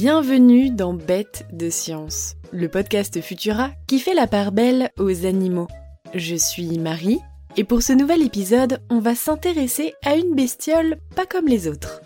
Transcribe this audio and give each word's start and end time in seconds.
Bienvenue 0.00 0.70
dans 0.70 0.94
Bête 0.94 1.46
de 1.52 1.68
Science, 1.68 2.36
le 2.52 2.70
podcast 2.70 3.20
Futura 3.20 3.70
qui 3.86 3.98
fait 3.98 4.14
la 4.14 4.26
part 4.26 4.50
belle 4.50 4.90
aux 4.98 5.26
animaux. 5.26 5.68
Je 6.14 6.36
suis 6.36 6.78
Marie 6.78 7.18
et 7.58 7.64
pour 7.64 7.82
ce 7.82 7.92
nouvel 7.92 8.22
épisode, 8.22 8.80
on 8.88 9.00
va 9.00 9.14
s'intéresser 9.14 9.92
à 10.02 10.16
une 10.16 10.34
bestiole 10.34 10.96
pas 11.14 11.26
comme 11.26 11.46
les 11.46 11.68
autres. 11.68 12.00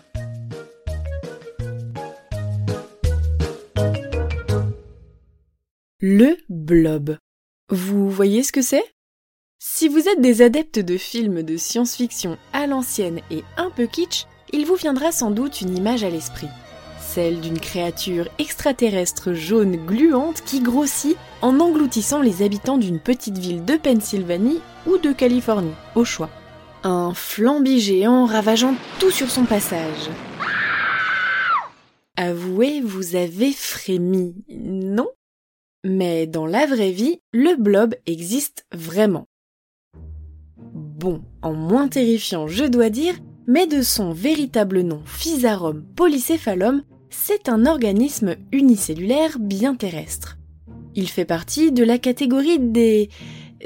Le 6.01 6.35
blob. 6.49 7.17
Vous 7.69 8.09
voyez 8.09 8.43
ce 8.43 8.51
que 8.51 8.61
c'est? 8.61 8.83
Si 9.57 9.87
vous 9.87 10.09
êtes 10.09 10.19
des 10.19 10.41
adeptes 10.41 10.79
de 10.79 10.97
films 10.97 11.43
de 11.43 11.55
science-fiction 11.55 12.37
à 12.51 12.67
l'ancienne 12.67 13.21
et 13.31 13.45
un 13.55 13.69
peu 13.69 13.87
kitsch, 13.87 14.25
il 14.51 14.65
vous 14.65 14.75
viendra 14.75 15.13
sans 15.13 15.31
doute 15.31 15.61
une 15.61 15.77
image 15.77 16.03
à 16.03 16.09
l'esprit. 16.09 16.49
Celle 17.15 17.39
d'une 17.39 17.61
créature 17.61 18.27
extraterrestre 18.39 19.31
jaune 19.31 19.77
gluante 19.77 20.41
qui 20.41 20.59
grossit 20.59 21.15
en 21.41 21.61
engloutissant 21.61 22.21
les 22.21 22.43
habitants 22.43 22.77
d'une 22.77 22.99
petite 22.99 23.37
ville 23.37 23.63
de 23.63 23.77
Pennsylvanie 23.77 24.59
ou 24.85 24.97
de 24.97 25.13
Californie, 25.13 25.71
au 25.95 26.03
choix. 26.03 26.29
Un 26.83 27.13
flambi 27.13 27.79
géant 27.79 28.25
ravageant 28.25 28.75
tout 28.99 29.11
sur 29.11 29.29
son 29.29 29.45
passage. 29.45 30.09
Avouez, 32.17 32.81
vous 32.81 33.15
avez 33.15 33.53
frémi, 33.53 34.35
non? 34.49 35.07
Mais 35.85 36.27
dans 36.27 36.45
la 36.45 36.65
vraie 36.65 36.91
vie, 36.91 37.21
le 37.31 37.55
blob 37.55 37.95
existe 38.07 38.65
vraiment. 38.73 39.25
Bon, 40.57 41.23
en 41.41 41.53
moins 41.53 41.87
terrifiant, 41.87 42.47
je 42.47 42.65
dois 42.65 42.89
dire, 42.89 43.15
mais 43.47 43.67
de 43.67 43.81
son 43.81 44.11
véritable 44.11 44.81
nom, 44.81 45.01
Physarum 45.05 45.85
polycéphalum, 45.95 46.83
c'est 47.09 47.49
un 47.49 47.65
organisme 47.65 48.35
unicellulaire 48.51 49.37
bien 49.39 49.75
terrestre. 49.75 50.37
Il 50.95 51.09
fait 51.09 51.25
partie 51.25 51.71
de 51.71 51.83
la 51.83 51.97
catégorie 51.97 52.59
des... 52.59 53.09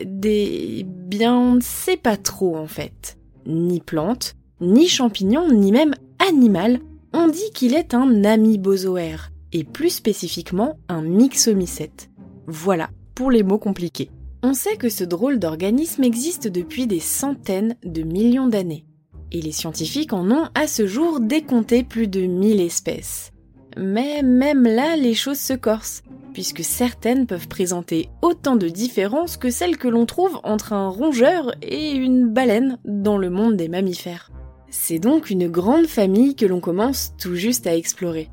des... 0.03 0.85
bien 0.85 1.37
on 1.37 1.55
ne 1.55 1.61
sait 1.61 1.97
pas 1.97 2.17
trop 2.17 2.55
en 2.57 2.67
fait. 2.67 3.17
Ni 3.45 3.79
plante, 3.79 4.35
ni 4.61 4.87
champignon, 4.87 5.51
ni 5.51 5.71
même 5.71 5.95
animal, 6.19 6.79
on 7.13 7.27
dit 7.27 7.51
qu'il 7.53 7.73
est 7.73 7.93
un 7.93 8.23
amibozoaire, 8.23 9.31
et 9.51 9.63
plus 9.63 9.89
spécifiquement 9.89 10.77
un 10.87 11.01
myxomycète. 11.01 12.09
Voilà, 12.45 12.89
pour 13.15 13.31
les 13.31 13.43
mots 13.43 13.57
compliqués. 13.57 14.11
On 14.43 14.53
sait 14.53 14.77
que 14.77 14.89
ce 14.89 15.03
drôle 15.03 15.39
d'organisme 15.39 16.03
existe 16.03 16.47
depuis 16.47 16.87
des 16.87 16.99
centaines 16.99 17.75
de 17.83 18.03
millions 18.03 18.47
d'années. 18.47 18.85
Et 19.31 19.41
les 19.41 19.51
scientifiques 19.51 20.13
en 20.13 20.29
ont 20.31 20.47
à 20.55 20.67
ce 20.67 20.87
jour 20.87 21.19
décompté 21.19 21.83
plus 21.83 22.07
de 22.07 22.21
1000 22.21 22.61
espèces. 22.61 23.31
Mais 23.77 24.23
même 24.23 24.63
là, 24.63 24.95
les 24.95 25.13
choses 25.13 25.39
se 25.39 25.53
corsent, 25.53 26.03
puisque 26.33 26.63
certaines 26.63 27.27
peuvent 27.27 27.47
présenter 27.47 28.09
autant 28.21 28.55
de 28.55 28.67
différences 28.67 29.37
que 29.37 29.49
celles 29.49 29.77
que 29.77 29.87
l'on 29.87 30.05
trouve 30.05 30.39
entre 30.43 30.73
un 30.73 30.89
rongeur 30.89 31.53
et 31.61 31.91
une 31.91 32.27
baleine 32.27 32.79
dans 32.85 33.17
le 33.17 33.29
monde 33.29 33.55
des 33.55 33.69
mammifères. 33.69 34.31
C'est 34.71 34.99
donc 34.99 35.29
une 35.29 35.47
grande 35.47 35.87
famille 35.87 36.35
que 36.35 36.45
l'on 36.45 36.59
commence 36.59 37.13
tout 37.17 37.35
juste 37.35 37.67
à 37.67 37.75
explorer. 37.75 38.29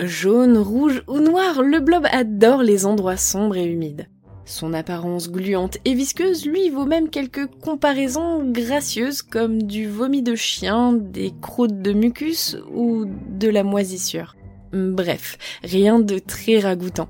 Jaune, 0.00 0.56
rouge 0.56 1.02
ou 1.08 1.18
noir, 1.18 1.62
le 1.62 1.80
blob 1.80 2.06
adore 2.10 2.62
les 2.62 2.86
endroits 2.86 3.16
sombres 3.16 3.56
et 3.56 3.64
humides. 3.64 4.08
Son 4.44 4.74
apparence 4.74 5.30
gluante 5.30 5.78
et 5.84 5.94
visqueuse 5.94 6.46
lui 6.46 6.68
vaut 6.68 6.84
même 6.84 7.08
quelques 7.08 7.46
comparaisons 7.46 8.44
gracieuses 8.50 9.22
comme 9.22 9.62
du 9.62 9.88
vomi 9.88 10.22
de 10.22 10.34
chien, 10.34 10.92
des 10.92 11.32
croûtes 11.40 11.80
de 11.80 11.92
mucus 11.92 12.56
ou 12.74 13.04
de 13.06 13.48
la 13.48 13.62
moisissure. 13.62 14.34
Bref, 14.72 15.38
rien 15.62 16.00
de 16.00 16.18
très 16.18 16.58
ragoûtant. 16.58 17.08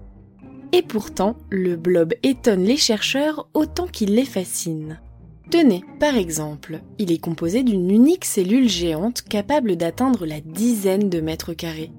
Et 0.73 0.83
pourtant, 0.83 1.37
le 1.51 1.77
blob 1.77 2.15
étonne 2.23 2.65
les 2.65 2.77
chercheurs 2.77 3.49
autant 3.55 3.87
qu'il 3.87 4.15
les 4.15 4.25
fascine. 4.25 5.01
Tenez, 5.51 5.85
par 6.01 6.17
exemple, 6.17 6.81
il 6.99 7.12
est 7.12 7.19
composé 7.19 7.62
d'une 7.62 7.91
unique 7.91 8.25
cellule 8.25 8.69
géante 8.69 9.23
capable 9.23 9.77
d'atteindre 9.77 10.25
la 10.25 10.41
dizaine 10.41 11.11
de 11.11 11.21
mètres 11.21 11.53
carrés. 11.53 11.93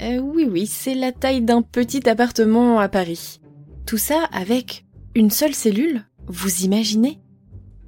Euh, 0.00 0.18
oui, 0.18 0.48
oui, 0.50 0.66
c'est 0.66 0.94
la 0.94 1.12
taille 1.12 1.42
d'un 1.42 1.62
petit 1.62 2.08
appartement 2.08 2.80
à 2.80 2.88
Paris. 2.88 3.40
Tout 3.88 3.96
ça 3.96 4.24
avec 4.32 4.84
une 5.14 5.30
seule 5.30 5.54
cellule 5.54 6.04
Vous 6.26 6.62
imaginez? 6.62 7.20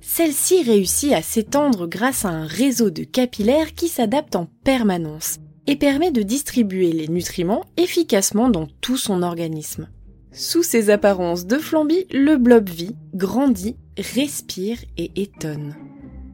Celle-ci 0.01 0.63
réussit 0.63 1.13
à 1.13 1.21
s'étendre 1.21 1.87
grâce 1.87 2.25
à 2.25 2.31
un 2.31 2.47
réseau 2.47 2.89
de 2.89 3.05
capillaires 3.05 3.75
qui 3.75 3.89
s'adapte 3.89 4.35
en 4.35 4.47
permanence 4.65 5.41
et 5.67 5.77
permet 5.77 6.11
de 6.11 6.23
distribuer 6.23 6.93
les 6.93 7.09
nutriments 7.09 7.67
efficacement 7.77 8.49
dans 8.49 8.67
tout 8.81 8.97
son 8.97 9.23
organisme. 9.23 9.91
Sous 10.33 10.63
ses 10.63 10.89
apparences 10.89 11.45
de 11.45 11.59
flambi, 11.59 12.07
le 12.13 12.39
blob 12.39 12.71
vit, 12.71 12.97
grandit, 13.13 13.77
respire 13.99 14.79
et 14.97 15.11
étonne. 15.17 15.77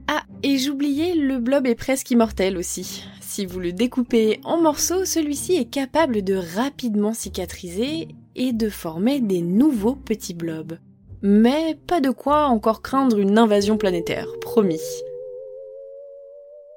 Ah, 0.06 0.22
et 0.44 0.58
j'oubliais, 0.58 1.16
le 1.16 1.40
blob 1.40 1.66
est 1.66 1.74
presque 1.74 2.12
immortel 2.12 2.56
aussi. 2.56 3.02
Si 3.20 3.44
vous 3.44 3.58
le 3.58 3.72
découpez 3.72 4.38
en 4.44 4.62
morceaux, 4.62 5.04
celui-ci 5.04 5.54
est 5.56 5.68
capable 5.68 6.22
de 6.22 6.34
rapidement 6.54 7.14
cicatriser 7.14 8.06
et 8.36 8.52
de 8.52 8.68
former 8.68 9.18
des 9.18 9.40
nouveaux 9.40 9.96
petits 9.96 10.34
blobs. 10.34 10.78
Mais 11.22 11.76
pas 11.88 12.00
de 12.00 12.10
quoi 12.10 12.46
encore 12.46 12.82
craindre 12.82 13.18
une 13.18 13.38
invasion 13.38 13.76
planétaire, 13.76 14.28
promis. 14.40 14.80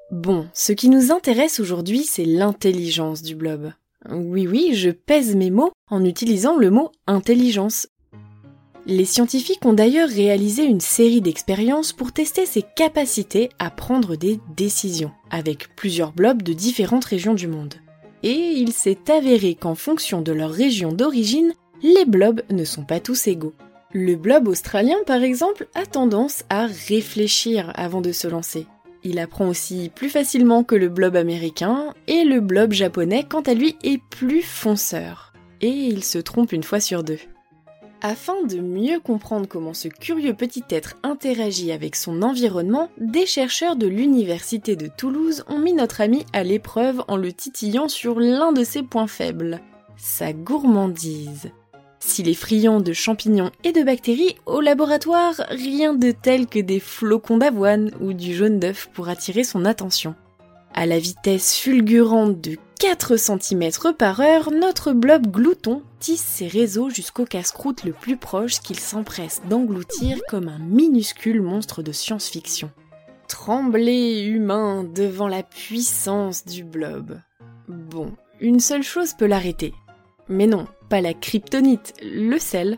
Bon, 0.10 0.48
ce 0.54 0.72
qui 0.72 0.90
nous 0.90 1.12
intéresse 1.12 1.60
aujourd'hui, 1.60 2.04
c'est 2.04 2.26
l'intelligence 2.26 3.22
du 3.22 3.36
blob. 3.36 3.72
Oui 4.10 4.48
oui, 4.48 4.72
je 4.74 4.90
pèse 4.90 5.36
mes 5.36 5.52
mots 5.52 5.72
en 5.92 6.04
utilisant 6.04 6.58
le 6.58 6.72
mot 6.72 6.92
intelligence, 7.06 7.88
les 8.90 9.06
scientifiques 9.06 9.66
ont 9.66 9.74
d'ailleurs 9.74 10.10
réalisé 10.10 10.64
une 10.64 10.80
série 10.80 11.22
d'expériences 11.22 11.94
pour 11.94 12.12
tester 12.12 12.48
ses 12.48 12.64
capacités 12.64 13.50
à 13.60 13.70
prendre 13.70 14.16
des 14.16 14.40
décisions, 14.56 15.12
avec 15.30 15.76
plusieurs 15.76 16.12
blobs 16.12 16.42
de 16.42 16.54
différentes 16.54 17.06
régions 17.06 17.36
du 17.36 17.48
monde. 17.48 17.76
Et 18.24 18.54
il 18.58 18.74
s'est 18.74 19.12
avéré 19.12 19.56
qu'en 19.56 19.76
fonction 19.76 20.22
de 20.22 20.32
leur 20.32 20.52
région 20.52 20.92
d'origine, 20.92 21.54
les 21.82 22.06
blobs 22.06 22.42
ne 22.50 22.66
sont 22.66 22.84
pas 22.84 23.00
tous 23.00 23.28
égaux. 23.28 23.54
Le 23.94 24.16
blob 24.16 24.48
australien, 24.48 24.98
par 25.08 25.24
exemple, 25.24 25.68
a 25.74 25.86
tendance 25.86 26.44
à 26.50 26.68
réfléchir 26.68 27.72
avant 27.76 28.02
de 28.02 28.12
se 28.12 28.28
lancer. 28.28 28.68
Il 29.04 29.18
apprend 29.18 29.48
aussi 29.48 29.90
plus 29.96 30.10
facilement 30.10 30.64
que 30.64 30.76
le 30.76 30.90
blob 30.90 31.16
américain, 31.16 31.94
et 32.08 32.24
le 32.24 32.42
blob 32.42 32.74
japonais, 32.74 33.26
quant 33.28 33.42
à 33.42 33.54
lui, 33.54 33.78
est 33.84 34.02
plus 34.10 34.42
fonceur. 34.42 35.34
Et 35.62 35.70
il 35.70 36.04
se 36.04 36.20
trompe 36.20 36.52
une 36.52 36.64
fois 36.64 36.80
sur 36.80 37.04
deux. 37.04 37.20
Afin 38.02 38.44
de 38.44 38.60
mieux 38.60 39.02
comprendre 39.02 39.46
comment 39.46 39.74
ce 39.74 39.90
curieux 39.90 40.34
petit 40.34 40.64
être 40.70 40.96
interagit 41.04 41.74
avec 41.74 41.98
son 41.98 42.22
environnement, 42.22 42.90
des 42.98 43.26
chercheurs 43.26 43.76
de 43.76 43.88
l'Université 43.88 44.78
de 44.78 44.88
Toulouse 44.88 45.44
ont 45.50 45.60
mis 45.60 45.74
notre 45.74 46.00
ami 46.00 46.26
à 46.32 46.44
l'épreuve 46.44 47.04
en 47.10 47.18
le 47.18 47.34
titillant 47.34 47.90
sur 47.90 48.22
l'un 48.22 48.54
de 48.54 48.64
ses 48.64 48.84
points 48.84 49.08
faibles, 49.08 49.60
sa 49.98 50.32
gourmandise. 50.32 51.52
S'il 52.00 52.30
est 52.30 52.34
friand 52.34 52.80
de 52.80 52.94
champignons 52.94 53.52
et 53.66 53.74
de 53.74 53.84
bactéries, 53.84 54.38
au 54.46 54.62
laboratoire, 54.62 55.34
rien 55.50 55.94
de 55.94 56.12
tel 56.12 56.48
que 56.48 56.60
des 56.60 56.80
flocons 56.80 57.38
d'avoine 57.38 57.92
ou 58.00 58.14
du 58.14 58.34
jaune 58.34 58.60
d'œuf 58.60 58.90
pour 58.94 59.10
attirer 59.10 59.44
son 59.44 59.66
attention. 59.66 60.16
À 60.74 60.86
la 60.86 61.00
vitesse 61.00 61.58
fulgurante 61.58 62.40
de 62.40 62.56
4 62.80 63.18
cm 63.18 63.94
par 63.98 64.22
heure, 64.22 64.52
notre 64.52 64.94
blob 64.94 65.28
glouton 65.28 65.84
tisse 66.00 66.24
ses 66.24 66.48
réseaux 66.48 66.90
jusqu'au 66.90 67.26
casse-croûte 67.26 67.84
le 67.84 67.92
plus 67.92 68.16
proche 68.16 68.62
qu'il 68.62 68.80
s'empresse 68.80 69.42
d'engloutir 69.50 70.18
comme 70.30 70.48
un 70.48 70.60
minuscule 70.60 71.42
monstre 71.42 71.84
de 71.84 71.92
science-fiction. 71.92 72.72
Trembler 73.28 74.22
humain 74.22 74.86
devant 74.86 75.28
la 75.28 75.44
puissance 75.44 76.46
du 76.46 76.64
blob. 76.64 77.20
Bon, 77.68 78.14
une 78.40 78.62
seule 78.62 78.84
chose 78.84 79.14
peut 79.14 79.28
l'arrêter. 79.28 79.74
Mais 80.30 80.48
non, 80.48 80.66
pas 80.88 81.02
la 81.02 81.14
kryptonite, 81.14 81.94
le 82.02 82.40
sel. 82.40 82.78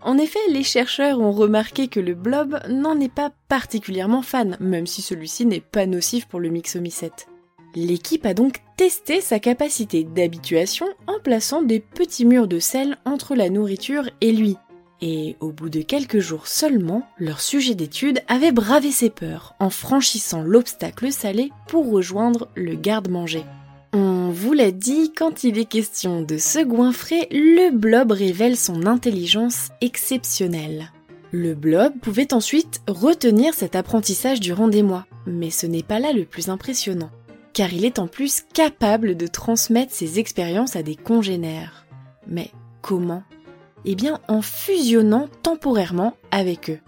En 0.00 0.16
effet, 0.16 0.38
les 0.48 0.64
chercheurs 0.64 1.20
ont 1.20 1.32
remarqué 1.32 1.88
que 1.88 2.00
le 2.00 2.14
blob 2.14 2.58
n'en 2.70 2.98
est 3.00 3.12
pas 3.12 3.32
particulièrement 3.48 4.22
fan, 4.22 4.56
même 4.60 4.86
si 4.86 5.02
celui-ci 5.02 5.44
n'est 5.44 5.60
pas 5.60 5.84
nocif 5.84 6.26
pour 6.26 6.40
le 6.40 6.48
myxomycète. 6.48 7.28
L'équipe 7.76 8.24
a 8.24 8.32
donc 8.32 8.62
testé 8.78 9.20
sa 9.20 9.38
capacité 9.38 10.02
d'habituation 10.02 10.86
en 11.06 11.20
plaçant 11.22 11.60
des 11.60 11.78
petits 11.78 12.24
murs 12.24 12.48
de 12.48 12.58
sel 12.58 12.96
entre 13.04 13.34
la 13.34 13.50
nourriture 13.50 14.08
et 14.22 14.32
lui. 14.32 14.56
Et 15.02 15.36
au 15.40 15.52
bout 15.52 15.68
de 15.68 15.82
quelques 15.82 16.20
jours 16.20 16.46
seulement, 16.46 17.06
leur 17.18 17.42
sujet 17.42 17.74
d'étude 17.74 18.22
avait 18.28 18.50
bravé 18.50 18.90
ses 18.90 19.10
peurs 19.10 19.54
en 19.60 19.68
franchissant 19.68 20.40
l'obstacle 20.40 21.12
salé 21.12 21.52
pour 21.68 21.90
rejoindre 21.90 22.48
le 22.54 22.76
garde-manger. 22.76 23.44
On 23.92 24.30
vous 24.30 24.54
l'a 24.54 24.70
dit, 24.70 25.12
quand 25.14 25.44
il 25.44 25.58
est 25.58 25.66
question 25.66 26.22
de 26.22 26.38
se 26.38 26.60
goinfrer, 26.64 27.28
le 27.30 27.76
blob 27.76 28.10
révèle 28.10 28.56
son 28.56 28.86
intelligence 28.86 29.68
exceptionnelle. 29.82 30.92
Le 31.30 31.54
blob 31.54 31.92
pouvait 32.00 32.32
ensuite 32.32 32.80
retenir 32.88 33.52
cet 33.52 33.76
apprentissage 33.76 34.40
durant 34.40 34.68
des 34.68 34.82
mois, 34.82 35.04
mais 35.26 35.50
ce 35.50 35.66
n'est 35.66 35.82
pas 35.82 35.98
là 35.98 36.14
le 36.14 36.24
plus 36.24 36.48
impressionnant 36.48 37.10
car 37.56 37.72
il 37.72 37.86
est 37.86 37.98
en 37.98 38.06
plus 38.06 38.44
capable 38.52 39.16
de 39.16 39.26
transmettre 39.26 39.90
ses 39.90 40.18
expériences 40.18 40.76
à 40.76 40.82
des 40.82 40.94
congénères. 40.94 41.86
Mais 42.26 42.50
comment? 42.82 43.22
Eh 43.86 43.94
bien 43.94 44.20
en 44.28 44.42
fusionnant 44.42 45.30
temporairement 45.42 46.12
avec 46.30 46.68
eux. 46.68 46.80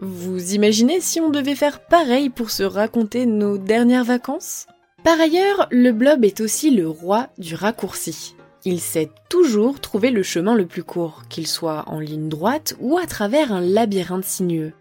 Vous 0.00 0.54
imaginez 0.54 1.00
si 1.00 1.20
on 1.20 1.30
devait 1.30 1.54
faire 1.54 1.86
pareil 1.86 2.30
pour 2.30 2.50
se 2.50 2.64
raconter 2.64 3.26
nos 3.26 3.58
dernières 3.58 4.02
vacances? 4.02 4.66
Par 5.04 5.20
ailleurs, 5.20 5.68
le 5.70 5.92
blob 5.92 6.24
est 6.24 6.40
aussi 6.40 6.72
le 6.72 6.88
roi 6.88 7.28
du 7.38 7.54
raccourci. 7.54 8.34
Il 8.64 8.80
sait 8.80 9.10
toujours 9.28 9.78
trouver 9.78 10.10
le 10.10 10.24
chemin 10.24 10.56
le 10.56 10.66
plus 10.66 10.82
court, 10.82 11.22
qu'il 11.28 11.46
soit 11.46 11.84
en 11.86 12.00
ligne 12.00 12.28
droite 12.28 12.74
ou 12.80 12.98
à 12.98 13.06
travers 13.06 13.52
un 13.52 13.60
labyrinthe 13.60 14.24
sinueux. 14.24 14.72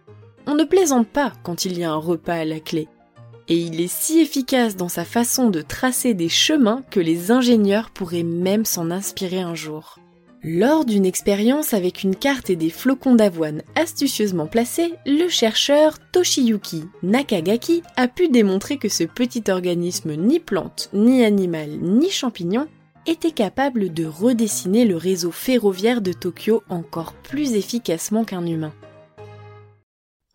On 0.48 0.56
ne 0.56 0.64
plaisante 0.64 1.08
pas 1.08 1.32
quand 1.44 1.66
il 1.66 1.78
y 1.78 1.84
a 1.84 1.92
un 1.92 1.98
repas 1.98 2.34
à 2.34 2.46
la 2.46 2.60
clé. 2.60 2.88
Et 3.50 3.58
il 3.58 3.82
est 3.82 3.92
si 3.92 4.20
efficace 4.20 4.76
dans 4.76 4.90
sa 4.90 5.04
façon 5.04 5.50
de 5.50 5.62
tracer 5.62 6.14
des 6.14 6.30
chemins 6.30 6.84
que 6.92 7.00
les 7.00 7.32
ingénieurs 7.32 7.90
pourraient 7.90 8.24
même 8.24 8.64
s'en 8.64 8.92
inspirer 8.92 9.42
un 9.42 9.56
jour. 9.56 9.98
Lors 10.44 10.86
d'une 10.86 11.06
expérience 11.06 11.74
avec 11.74 12.04
une 12.04 12.16
carte 12.16 12.50
et 12.50 12.56
des 12.56 12.70
flocons 12.70 13.16
d'avoine 13.16 13.62
astucieusement 13.76 14.48
placés, 14.48 14.94
le 15.06 15.28
chercheur 15.28 15.98
Toshiyuki 16.14 16.86
Nakagaki 17.04 17.84
a 17.98 18.08
pu 18.08 18.30
démontrer 18.30 18.78
que 18.78 18.88
ce 18.88 19.04
petit 19.04 19.44
organisme 19.50 20.16
ni 20.16 20.40
plante, 20.40 20.90
ni 20.94 21.26
animal, 21.26 21.72
ni 21.82 22.10
champignon 22.10 22.68
était 23.06 23.32
capable 23.32 23.92
de 23.92 24.06
redessiner 24.06 24.86
le 24.86 24.96
réseau 24.96 25.32
ferroviaire 25.32 26.02
de 26.02 26.14
Tokyo 26.14 26.64
encore 26.70 27.14
plus 27.14 27.54
efficacement 27.54 28.24
qu'un 28.24 28.46
humain. 28.46 28.74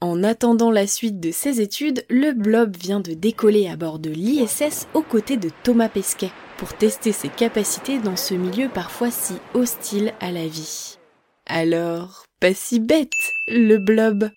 En 0.05 0.23
attendant 0.23 0.71
la 0.71 0.87
suite 0.87 1.19
de 1.19 1.31
ses 1.31 1.63
études, 1.63 2.05
le 2.11 2.33
blob 2.33 2.77
vient 2.77 3.01
de 3.01 3.15
décoller 3.15 3.69
à 3.69 3.77
bord 3.77 3.99
de 3.99 4.11
l'ISS 4.11 4.87
aux 4.93 5.01
côtés 5.01 5.39
de 5.39 5.49
Thomas 5.63 5.89
Pesquet 5.89 6.31
pour 6.59 6.75
tester 6.75 7.11
ses 7.11 7.31
capacités 7.31 7.99
dans 7.99 8.15
ce 8.15 8.35
milieu 8.35 8.69
parfois 8.69 9.11
si 9.11 9.33
hostile 9.55 10.13
à 10.21 10.31
la 10.31 10.47
vie. 10.47 10.99
Alors, 11.47 12.27
pas 12.39 12.53
si 12.53 12.81
bête, 12.81 13.09
le 13.49 13.79
blob. 13.79 14.29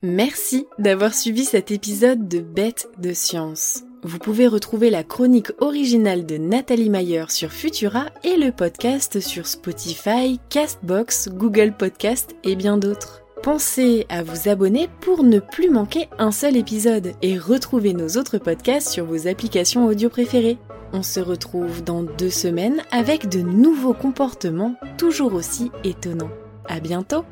Merci 0.00 0.64
d'avoir 0.78 1.12
suivi 1.12 1.44
cet 1.44 1.72
épisode 1.72 2.28
de 2.28 2.38
Bête 2.38 2.88
de 2.98 3.12
Science. 3.12 3.82
Vous 4.04 4.20
pouvez 4.20 4.46
retrouver 4.46 4.90
la 4.90 5.02
chronique 5.02 5.50
originale 5.58 6.24
de 6.24 6.36
Nathalie 6.36 6.88
Mayer 6.88 7.24
sur 7.30 7.50
Futura 7.50 8.10
et 8.22 8.36
le 8.36 8.52
podcast 8.52 9.18
sur 9.18 9.48
Spotify, 9.48 10.38
Castbox, 10.50 11.30
Google 11.30 11.72
Podcast 11.76 12.36
et 12.44 12.54
bien 12.54 12.78
d'autres. 12.78 13.21
Pensez 13.42 14.06
à 14.08 14.22
vous 14.22 14.48
abonner 14.48 14.88
pour 15.00 15.24
ne 15.24 15.40
plus 15.40 15.68
manquer 15.68 16.08
un 16.16 16.30
seul 16.30 16.56
épisode 16.56 17.14
et 17.22 17.36
retrouver 17.36 17.92
nos 17.92 18.10
autres 18.10 18.38
podcasts 18.38 18.88
sur 18.88 19.04
vos 19.04 19.26
applications 19.26 19.86
audio 19.86 20.08
préférées. 20.08 20.58
On 20.92 21.02
se 21.02 21.18
retrouve 21.18 21.82
dans 21.82 22.04
deux 22.04 22.30
semaines 22.30 22.82
avec 22.92 23.28
de 23.28 23.40
nouveaux 23.40 23.94
comportements 23.94 24.76
toujours 24.96 25.34
aussi 25.34 25.72
étonnants. 25.82 26.30
À 26.68 26.78
bientôt! 26.78 27.24